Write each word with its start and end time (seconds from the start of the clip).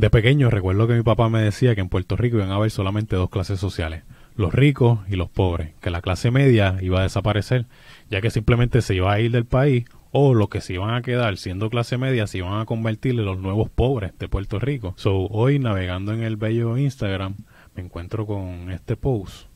De 0.00 0.08
pequeño 0.08 0.48
recuerdo 0.48 0.88
que 0.88 0.94
mi 0.94 1.02
papá 1.02 1.28
me 1.28 1.42
decía 1.42 1.74
que 1.74 1.82
en 1.82 1.90
Puerto 1.90 2.16
Rico 2.16 2.38
iban 2.38 2.50
a 2.52 2.54
haber 2.54 2.70
solamente 2.70 3.16
dos 3.16 3.28
clases 3.28 3.60
sociales, 3.60 4.02
los 4.34 4.54
ricos 4.54 5.00
y 5.10 5.16
los 5.16 5.28
pobres, 5.28 5.74
que 5.82 5.90
la 5.90 6.00
clase 6.00 6.30
media 6.30 6.78
iba 6.80 7.00
a 7.00 7.02
desaparecer, 7.02 7.66
ya 8.08 8.22
que 8.22 8.30
simplemente 8.30 8.80
se 8.80 8.94
iba 8.94 9.12
a 9.12 9.20
ir 9.20 9.30
del 9.30 9.44
país 9.44 9.84
o 10.10 10.32
los 10.32 10.48
que 10.48 10.62
se 10.62 10.72
iban 10.72 10.94
a 10.94 11.02
quedar 11.02 11.36
siendo 11.36 11.68
clase 11.68 11.98
media 11.98 12.26
se 12.26 12.38
iban 12.38 12.58
a 12.58 12.64
convertir 12.64 13.10
en 13.10 13.26
los 13.26 13.36
nuevos 13.36 13.68
pobres 13.68 14.18
de 14.18 14.26
Puerto 14.26 14.58
Rico. 14.58 14.94
So, 14.96 15.26
hoy 15.26 15.58
navegando 15.58 16.14
en 16.14 16.22
el 16.22 16.38
bello 16.38 16.78
Instagram 16.78 17.34
me 17.74 17.82
encuentro 17.82 18.24
con 18.24 18.70
este 18.70 18.96
post. 18.96 19.48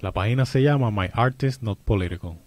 La 0.00 0.12
página 0.12 0.46
se 0.46 0.62
llama 0.62 0.90
My 0.90 1.10
Artist 1.12 1.60
Not 1.60 1.78
Political. 1.78 2.38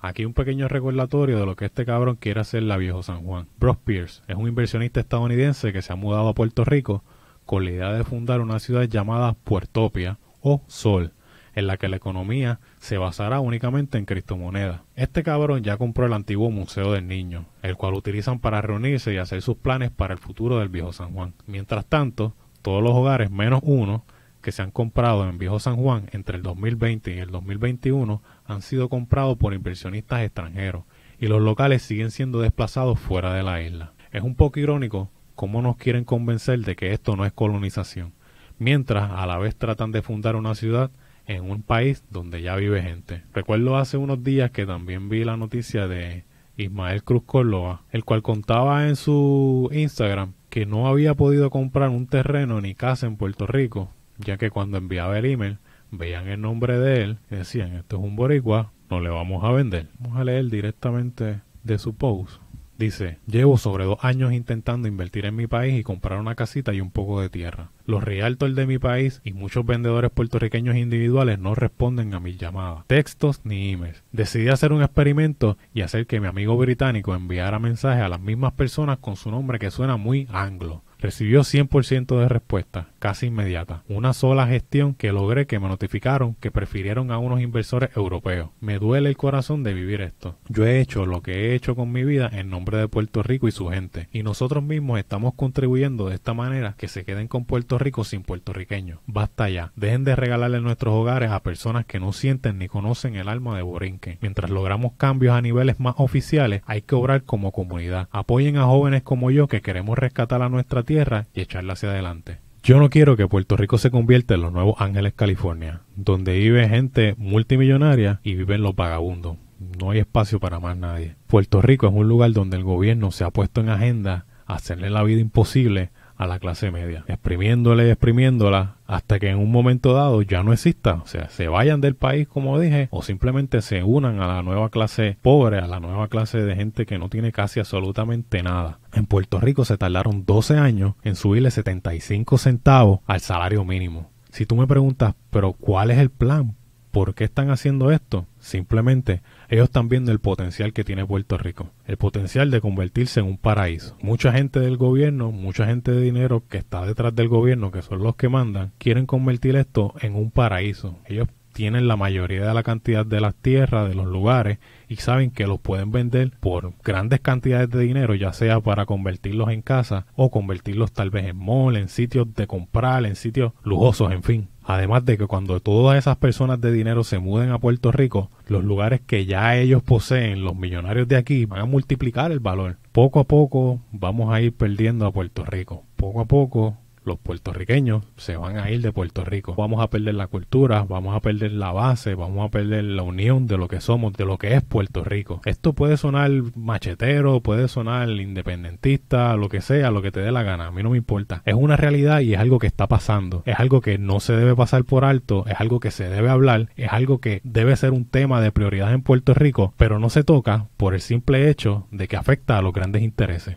Aquí 0.00 0.24
un 0.24 0.34
pequeño 0.34 0.68
recordatorio 0.68 1.38
de 1.38 1.46
lo 1.46 1.56
que 1.56 1.64
este 1.64 1.86
cabrón 1.86 2.16
quiere 2.16 2.40
hacer 2.40 2.62
la 2.62 2.76
viejo 2.76 3.02
San 3.02 3.22
Juan. 3.24 3.48
Bruce 3.58 3.80
Pierce 3.84 4.22
es 4.28 4.36
un 4.36 4.46
inversionista 4.46 5.00
estadounidense 5.00 5.72
que 5.72 5.82
se 5.82 5.92
ha 5.92 5.96
mudado 5.96 6.28
a 6.28 6.34
Puerto 6.34 6.64
Rico 6.64 7.02
con 7.46 7.64
la 7.64 7.70
idea 7.70 7.92
de 7.92 8.04
fundar 8.04 8.40
una 8.40 8.58
ciudad 8.58 8.84
llamada 8.84 9.32
Puertopia 9.32 10.18
o 10.40 10.62
Sol, 10.66 11.12
en 11.54 11.66
la 11.66 11.78
que 11.78 11.88
la 11.88 11.96
economía 11.96 12.60
se 12.78 12.98
basará 12.98 13.40
únicamente 13.40 13.96
en 13.96 14.04
criptomonedas. 14.04 14.82
Este 14.96 15.22
cabrón 15.22 15.62
ya 15.62 15.78
compró 15.78 16.06
el 16.06 16.12
antiguo 16.12 16.50
Museo 16.50 16.92
del 16.92 17.08
Niño, 17.08 17.46
el 17.62 17.76
cual 17.76 17.94
utilizan 17.94 18.38
para 18.38 18.60
reunirse 18.60 19.14
y 19.14 19.16
hacer 19.16 19.40
sus 19.40 19.56
planes 19.56 19.90
para 19.90 20.12
el 20.12 20.18
futuro 20.18 20.58
del 20.58 20.68
viejo 20.68 20.92
San 20.92 21.12
Juan. 21.14 21.32
Mientras 21.46 21.86
tanto, 21.86 22.34
todos 22.60 22.82
los 22.82 22.92
hogares 22.92 23.30
menos 23.30 23.60
uno 23.62 24.04
que 24.46 24.52
se 24.52 24.62
han 24.62 24.70
comprado 24.70 25.28
en 25.28 25.38
Viejo 25.38 25.58
San 25.58 25.74
Juan 25.74 26.08
entre 26.12 26.36
el 26.36 26.44
2020 26.44 27.16
y 27.16 27.18
el 27.18 27.32
2021 27.32 28.22
han 28.44 28.62
sido 28.62 28.88
comprados 28.88 29.36
por 29.36 29.54
inversionistas 29.54 30.22
extranjeros 30.22 30.84
y 31.18 31.26
los 31.26 31.42
locales 31.42 31.82
siguen 31.82 32.12
siendo 32.12 32.38
desplazados 32.38 33.00
fuera 33.00 33.34
de 33.34 33.42
la 33.42 33.60
isla. 33.60 33.94
Es 34.12 34.22
un 34.22 34.36
poco 34.36 34.60
irónico 34.60 35.10
cómo 35.34 35.62
nos 35.62 35.78
quieren 35.78 36.04
convencer 36.04 36.60
de 36.60 36.76
que 36.76 36.92
esto 36.92 37.16
no 37.16 37.26
es 37.26 37.32
colonización, 37.32 38.12
mientras 38.56 39.10
a 39.10 39.26
la 39.26 39.36
vez 39.36 39.56
tratan 39.56 39.90
de 39.90 40.02
fundar 40.02 40.36
una 40.36 40.54
ciudad 40.54 40.92
en 41.26 41.50
un 41.50 41.62
país 41.62 42.04
donde 42.08 42.40
ya 42.40 42.54
vive 42.54 42.82
gente. 42.82 43.24
Recuerdo 43.34 43.76
hace 43.76 43.96
unos 43.96 44.22
días 44.22 44.52
que 44.52 44.64
también 44.64 45.08
vi 45.08 45.24
la 45.24 45.36
noticia 45.36 45.88
de 45.88 46.24
Ismael 46.56 47.02
Cruz 47.02 47.24
Córdoba, 47.26 47.82
el 47.90 48.04
cual 48.04 48.22
contaba 48.22 48.86
en 48.86 48.94
su 48.94 49.68
Instagram 49.72 50.34
que 50.50 50.66
no 50.66 50.86
había 50.86 51.14
podido 51.14 51.50
comprar 51.50 51.88
un 51.88 52.06
terreno 52.06 52.60
ni 52.60 52.76
casa 52.76 53.08
en 53.08 53.16
Puerto 53.16 53.48
Rico 53.48 53.90
ya 54.18 54.36
que 54.36 54.50
cuando 54.50 54.78
enviaba 54.78 55.18
el 55.18 55.26
email 55.26 55.58
veían 55.90 56.28
el 56.28 56.40
nombre 56.40 56.78
de 56.78 57.02
él 57.02 57.18
y 57.30 57.36
decían, 57.36 57.74
esto 57.74 57.96
es 57.96 58.02
un 58.02 58.16
boricua, 58.16 58.72
no 58.90 59.00
le 59.00 59.10
vamos 59.10 59.44
a 59.44 59.52
vender. 59.52 59.88
Vamos 59.98 60.18
a 60.18 60.24
leer 60.24 60.46
directamente 60.50 61.40
de 61.64 61.78
su 61.78 61.94
post. 61.94 62.40
Dice, 62.78 63.18
llevo 63.26 63.56
sobre 63.56 63.84
dos 63.84 63.98
años 64.02 64.34
intentando 64.34 64.86
invertir 64.86 65.24
en 65.24 65.34
mi 65.34 65.46
país 65.46 65.80
y 65.80 65.82
comprar 65.82 66.18
una 66.18 66.34
casita 66.34 66.74
y 66.74 66.82
un 66.82 66.90
poco 66.90 67.22
de 67.22 67.30
tierra. 67.30 67.70
Los 67.86 68.04
realtors 68.04 68.54
de 68.54 68.66
mi 68.66 68.78
país 68.78 69.22
y 69.24 69.32
muchos 69.32 69.64
vendedores 69.64 70.10
puertorriqueños 70.10 70.76
individuales 70.76 71.38
no 71.38 71.54
responden 71.54 72.12
a 72.12 72.20
mis 72.20 72.36
llamadas, 72.36 72.84
textos 72.86 73.40
ni 73.44 73.70
emails. 73.70 74.02
Decidí 74.12 74.48
hacer 74.48 74.74
un 74.74 74.82
experimento 74.82 75.56
y 75.72 75.80
hacer 75.80 76.06
que 76.06 76.20
mi 76.20 76.26
amigo 76.26 76.54
británico 76.58 77.14
enviara 77.14 77.58
mensajes 77.58 78.02
a 78.02 78.10
las 78.10 78.20
mismas 78.20 78.52
personas 78.52 78.98
con 78.98 79.16
su 79.16 79.30
nombre 79.30 79.58
que 79.58 79.70
suena 79.70 79.96
muy 79.96 80.28
anglo. 80.30 80.82
Recibió 80.98 81.40
100% 81.40 82.18
de 82.18 82.28
respuesta, 82.28 82.88
casi 82.98 83.26
inmediata. 83.26 83.82
Una 83.88 84.12
sola 84.12 84.46
gestión 84.46 84.94
que 84.94 85.12
logré 85.12 85.46
que 85.46 85.58
me 85.58 85.68
notificaron 85.68 86.34
que 86.34 86.50
prefirieron 86.50 87.10
a 87.10 87.18
unos 87.18 87.40
inversores 87.40 87.90
europeos. 87.96 88.50
Me 88.60 88.78
duele 88.78 89.10
el 89.10 89.16
corazón 89.16 89.62
de 89.62 89.74
vivir 89.74 90.00
esto. 90.00 90.36
Yo 90.48 90.66
he 90.66 90.80
hecho 90.80 91.06
lo 91.06 91.22
que 91.22 91.32
he 91.32 91.54
hecho 91.54 91.76
con 91.76 91.92
mi 91.92 92.04
vida 92.04 92.30
en 92.32 92.50
nombre 92.50 92.78
de 92.78 92.88
Puerto 92.88 93.22
Rico 93.22 93.46
y 93.48 93.52
su 93.52 93.68
gente. 93.68 94.08
Y 94.12 94.22
nosotros 94.22 94.64
mismos 94.64 94.98
estamos 94.98 95.34
contribuyendo 95.34 96.08
de 96.08 96.14
esta 96.14 96.34
manera 96.34 96.74
que 96.78 96.88
se 96.88 97.04
queden 97.04 97.28
con 97.28 97.44
Puerto 97.44 97.78
Rico 97.78 98.04
sin 98.04 98.22
puertorriqueños. 98.22 99.00
Basta 99.06 99.48
ya. 99.50 99.72
Dejen 99.76 100.04
de 100.04 100.16
regalarle 100.16 100.60
nuestros 100.60 100.94
hogares 100.94 101.30
a 101.30 101.42
personas 101.42 101.84
que 101.84 102.00
no 102.00 102.12
sienten 102.12 102.58
ni 102.58 102.68
conocen 102.68 103.16
el 103.16 103.28
alma 103.28 103.56
de 103.56 103.62
Borinque. 103.62 104.18
Mientras 104.20 104.50
logramos 104.50 104.92
cambios 104.96 105.34
a 105.34 105.42
niveles 105.42 105.78
más 105.78 105.94
oficiales, 105.98 106.62
hay 106.66 106.82
que 106.82 106.94
obrar 106.94 107.22
como 107.22 107.52
comunidad. 107.52 108.08
Apoyen 108.10 108.56
a 108.56 108.64
jóvenes 108.64 109.02
como 109.02 109.30
yo 109.30 109.46
que 109.46 109.60
queremos 109.60 109.98
rescatar 109.98 110.42
a 110.42 110.48
nuestra 110.48 110.82
tierra 110.86 111.26
y 111.34 111.42
echarla 111.42 111.74
hacia 111.74 111.90
adelante. 111.90 112.38
Yo 112.62 112.80
no 112.80 112.90
quiero 112.90 113.16
que 113.16 113.28
Puerto 113.28 113.56
Rico 113.56 113.78
se 113.78 113.90
convierta 113.90 114.34
en 114.34 114.40
los 114.40 114.52
nuevos 114.52 114.80
Ángeles, 114.80 115.12
California, 115.14 115.82
donde 115.94 116.36
vive 116.38 116.68
gente 116.68 117.14
multimillonaria 117.18 118.20
y 118.24 118.34
viven 118.34 118.62
los 118.62 118.74
vagabundos. 118.74 119.36
No 119.78 119.90
hay 119.90 120.00
espacio 120.00 120.40
para 120.40 120.58
más 120.58 120.76
nadie. 120.76 121.14
Puerto 121.26 121.62
Rico 121.62 121.86
es 121.86 121.92
un 121.94 122.08
lugar 122.08 122.32
donde 122.32 122.56
el 122.56 122.64
gobierno 122.64 123.10
se 123.10 123.24
ha 123.24 123.30
puesto 123.30 123.60
en 123.60 123.68
agenda 123.68 124.26
hacerle 124.46 124.90
la 124.90 125.02
vida 125.02 125.20
imposible 125.20 125.90
a 126.16 126.26
la 126.26 126.38
clase 126.38 126.70
media, 126.70 127.04
exprimiéndole 127.08 127.86
y 127.86 127.90
exprimiéndola 127.90 128.76
hasta 128.86 129.18
que 129.18 129.30
en 129.30 129.38
un 129.38 129.50
momento 129.50 129.92
dado 129.92 130.22
ya 130.22 130.42
no 130.42 130.52
exista, 130.52 130.94
o 131.02 131.06
sea, 131.06 131.28
se 131.28 131.48
vayan 131.48 131.80
del 131.80 131.96
país 131.96 132.28
como 132.28 132.58
dije, 132.58 132.88
o 132.90 133.02
simplemente 133.02 133.62
se 133.62 133.82
unan 133.82 134.20
a 134.20 134.26
la 134.26 134.42
nueva 134.42 134.70
clase 134.70 135.18
pobre, 135.22 135.58
a 135.58 135.66
la 135.66 135.80
nueva 135.80 136.08
clase 136.08 136.38
de 136.38 136.56
gente 136.56 136.86
que 136.86 136.98
no 136.98 137.08
tiene 137.08 137.32
casi 137.32 137.60
absolutamente 137.60 138.42
nada. 138.42 138.78
En 138.92 139.06
Puerto 139.06 139.40
Rico 139.40 139.64
se 139.64 139.76
tardaron 139.76 140.24
12 140.24 140.56
años 140.56 140.94
en 141.02 141.16
subirle 141.16 141.50
75 141.50 142.38
centavos 142.38 143.00
al 143.06 143.20
salario 143.20 143.64
mínimo. 143.64 144.10
Si 144.30 144.46
tú 144.46 144.56
me 144.56 144.66
preguntas, 144.66 145.14
pero 145.30 145.52
¿cuál 145.52 145.90
es 145.90 145.98
el 145.98 146.10
plan? 146.10 146.54
¿Por 146.96 147.14
qué 147.14 147.24
están 147.24 147.50
haciendo 147.50 147.90
esto? 147.90 148.24
Simplemente 148.38 149.20
ellos 149.50 149.64
están 149.64 149.90
viendo 149.90 150.12
el 150.12 150.18
potencial 150.18 150.72
que 150.72 150.82
tiene 150.82 151.04
Puerto 151.04 151.36
Rico, 151.36 151.68
el 151.84 151.98
potencial 151.98 152.50
de 152.50 152.62
convertirse 152.62 153.20
en 153.20 153.26
un 153.26 153.36
paraíso. 153.36 153.98
Mucha 154.00 154.32
gente 154.32 154.60
del 154.60 154.78
gobierno, 154.78 155.30
mucha 155.30 155.66
gente 155.66 155.92
de 155.92 156.00
dinero 156.00 156.44
que 156.48 156.56
está 156.56 156.86
detrás 156.86 157.14
del 157.14 157.28
gobierno, 157.28 157.70
que 157.70 157.82
son 157.82 158.02
los 158.02 158.16
que 158.16 158.30
mandan, 158.30 158.72
quieren 158.78 159.04
convertir 159.04 159.56
esto 159.56 159.92
en 160.00 160.14
un 160.14 160.30
paraíso. 160.30 160.98
Ellos 161.04 161.28
tienen 161.52 161.86
la 161.86 161.96
mayoría 161.96 162.46
de 162.46 162.54
la 162.54 162.62
cantidad 162.62 163.04
de 163.04 163.20
las 163.20 163.34
tierras, 163.34 163.88
de 163.88 163.94
los 163.94 164.06
lugares, 164.06 164.58
y 164.88 164.96
saben 164.96 165.30
que 165.30 165.46
los 165.46 165.60
pueden 165.60 165.90
vender 165.90 166.32
por 166.40 166.72
grandes 166.82 167.20
cantidades 167.20 167.68
de 167.68 167.80
dinero, 167.80 168.14
ya 168.14 168.32
sea 168.32 168.60
para 168.60 168.86
convertirlos 168.86 169.50
en 169.50 169.60
casa 169.60 170.06
o 170.14 170.30
convertirlos 170.30 170.92
tal 170.92 171.10
vez 171.10 171.26
en 171.26 171.36
mall, 171.36 171.76
en 171.76 171.88
sitios 171.88 172.34
de 172.34 172.46
comprar, 172.46 173.04
en 173.04 173.16
sitios 173.16 173.52
lujosos, 173.64 174.12
en 174.12 174.22
fin. 174.22 174.48
Además 174.66 175.04
de 175.04 175.16
que 175.16 175.28
cuando 175.28 175.60
todas 175.60 175.96
esas 175.96 176.16
personas 176.16 176.60
de 176.60 176.72
dinero 176.72 177.04
se 177.04 177.20
muden 177.20 177.52
a 177.52 177.58
Puerto 177.60 177.92
Rico, 177.92 178.30
los 178.48 178.64
lugares 178.64 179.00
que 179.06 179.24
ya 179.24 179.56
ellos 179.56 179.80
poseen, 179.82 180.42
los 180.42 180.56
millonarios 180.56 181.06
de 181.06 181.16
aquí, 181.16 181.44
van 181.44 181.60
a 181.60 181.66
multiplicar 181.66 182.32
el 182.32 182.40
valor. 182.40 182.76
Poco 182.90 183.20
a 183.20 183.24
poco 183.24 183.80
vamos 183.92 184.34
a 184.34 184.40
ir 184.40 184.52
perdiendo 184.52 185.06
a 185.06 185.12
Puerto 185.12 185.44
Rico. 185.44 185.84
Poco 185.94 186.20
a 186.20 186.24
poco 186.24 186.76
los 187.06 187.18
puertorriqueños 187.18 188.02
se 188.16 188.36
van 188.36 188.58
a 188.58 188.70
ir 188.70 188.82
de 188.82 188.92
Puerto 188.92 189.24
Rico. 189.24 189.54
Vamos 189.54 189.80
a 189.80 189.88
perder 189.88 190.14
la 190.14 190.26
cultura, 190.26 190.84
vamos 190.88 191.16
a 191.16 191.20
perder 191.20 191.52
la 191.52 191.72
base, 191.72 192.14
vamos 192.14 192.46
a 192.46 192.50
perder 192.50 192.84
la 192.84 193.02
unión 193.02 193.46
de 193.46 193.56
lo 193.56 193.68
que 193.68 193.80
somos, 193.80 194.12
de 194.14 194.24
lo 194.24 194.38
que 194.38 194.54
es 194.54 194.62
Puerto 194.62 195.04
Rico. 195.04 195.40
Esto 195.44 195.72
puede 195.72 195.96
sonar 195.96 196.30
machetero, 196.56 197.40
puede 197.40 197.68
sonar 197.68 198.08
independentista, 198.10 199.36
lo 199.36 199.48
que 199.48 199.60
sea, 199.60 199.90
lo 199.90 200.02
que 200.02 200.10
te 200.10 200.20
dé 200.20 200.32
la 200.32 200.42
gana, 200.42 200.66
a 200.66 200.70
mí 200.72 200.82
no 200.82 200.90
me 200.90 200.98
importa. 200.98 201.42
Es 201.44 201.54
una 201.54 201.76
realidad 201.76 202.20
y 202.20 202.34
es 202.34 202.40
algo 202.40 202.58
que 202.58 202.66
está 202.66 202.88
pasando. 202.88 203.42
Es 203.46 203.60
algo 203.60 203.80
que 203.80 203.98
no 203.98 204.18
se 204.18 204.34
debe 204.34 204.56
pasar 204.56 204.84
por 204.84 205.04
alto, 205.04 205.44
es 205.46 205.60
algo 205.60 205.78
que 205.78 205.92
se 205.92 206.08
debe 206.08 206.28
hablar, 206.28 206.70
es 206.76 206.92
algo 206.92 207.20
que 207.20 207.40
debe 207.44 207.76
ser 207.76 207.92
un 207.92 208.04
tema 208.04 208.40
de 208.40 208.50
prioridad 208.50 208.92
en 208.92 209.02
Puerto 209.02 209.32
Rico, 209.32 209.72
pero 209.76 210.00
no 210.00 210.10
se 210.10 210.24
toca 210.24 210.66
por 210.76 210.94
el 210.94 211.00
simple 211.00 211.48
hecho 211.48 211.86
de 211.92 212.08
que 212.08 212.16
afecta 212.16 212.58
a 212.58 212.62
los 212.62 212.72
grandes 212.72 213.02
intereses. 213.02 213.54